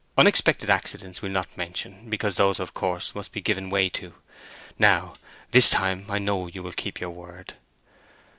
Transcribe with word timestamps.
Unexpected 0.17 0.67
accidents 0.71 1.21
we'll 1.21 1.31
not 1.31 1.55
mention, 1.55 2.09
because 2.09 2.33
those, 2.33 2.59
of 2.59 2.73
course, 2.73 3.13
must 3.13 3.31
be 3.31 3.39
given 3.39 3.69
way 3.69 3.87
to. 3.87 4.15
Now, 4.79 5.13
this 5.51 5.69
time 5.69 6.07
I 6.09 6.17
know 6.17 6.47
you 6.47 6.63
will 6.63 6.71
keep 6.71 6.99
your 6.99 7.11
word." 7.11 7.53